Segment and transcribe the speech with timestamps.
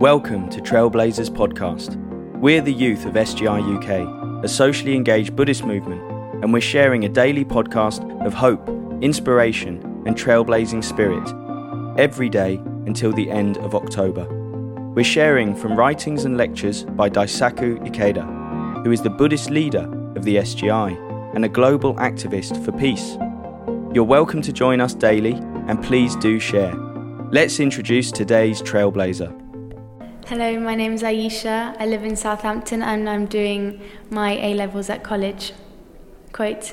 [0.00, 1.94] Welcome to Trailblazers Podcast.
[2.40, 6.02] We're the youth of SGI UK, a socially engaged Buddhist movement,
[6.42, 8.68] and we're sharing a daily podcast of hope,
[9.00, 11.22] inspiration, and trailblazing spirit
[11.96, 14.26] every day until the end of October.
[14.94, 20.24] We're sharing from writings and lectures by Daisaku Ikeda, who is the Buddhist leader of
[20.24, 23.16] the SGI and a global activist for peace.
[23.94, 25.34] You're welcome to join us daily,
[25.68, 26.74] and please do share.
[27.30, 29.43] Let's introduce today's trailblazer.
[30.26, 31.76] Hello, my name is Aisha.
[31.78, 33.78] I live in Southampton and I'm doing
[34.08, 35.52] my A levels at college.
[36.32, 36.72] Quote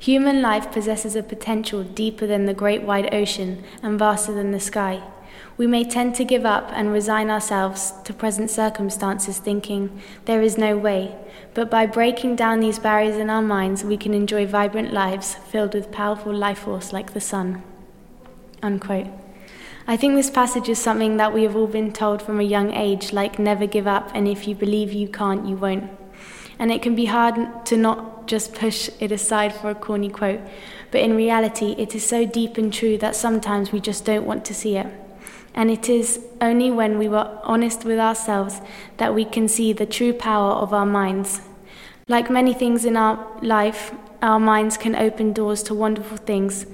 [0.00, 4.58] Human life possesses a potential deeper than the great wide ocean and vaster than the
[4.58, 5.00] sky.
[5.56, 10.58] We may tend to give up and resign ourselves to present circumstances, thinking there is
[10.58, 11.14] no way.
[11.54, 15.74] But by breaking down these barriers in our minds, we can enjoy vibrant lives filled
[15.74, 17.62] with powerful life force like the sun.
[18.60, 19.06] Unquote.
[19.90, 22.74] I think this passage is something that we have all been told from a young
[22.74, 25.90] age, like never give up, and if you believe you can't, you won't.
[26.58, 30.40] And it can be hard to not just push it aside for a corny quote,
[30.90, 34.44] but in reality, it is so deep and true that sometimes we just don't want
[34.44, 34.88] to see it.
[35.54, 38.60] And it is only when we were honest with ourselves
[38.98, 41.40] that we can see the true power of our minds.
[42.08, 46.66] Like many things in our life, our minds can open doors to wonderful things,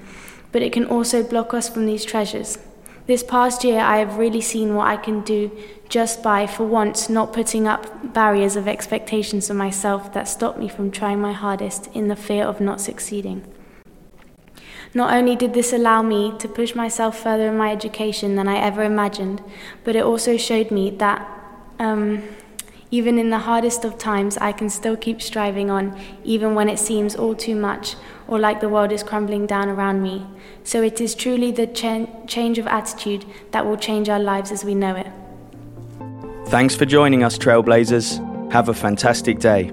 [0.50, 2.58] but it can also block us from these treasures.
[3.06, 5.50] This past year, I have really seen what I can do
[5.90, 10.68] just by, for once, not putting up barriers of expectations of myself that stop me
[10.68, 13.44] from trying my hardest in the fear of not succeeding.
[14.94, 18.56] Not only did this allow me to push myself further in my education than I
[18.56, 19.42] ever imagined,
[19.82, 21.28] but it also showed me that
[21.78, 22.22] um,
[22.94, 26.78] even in the hardest of times, I can still keep striving on, even when it
[26.78, 27.96] seems all too much
[28.28, 30.24] or like the world is crumbling down around me.
[30.62, 34.64] So it is truly the ch- change of attitude that will change our lives as
[34.64, 35.08] we know it.
[36.46, 38.52] Thanks for joining us, Trailblazers.
[38.52, 39.72] Have a fantastic day.